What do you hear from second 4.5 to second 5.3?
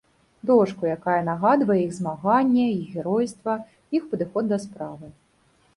да справы.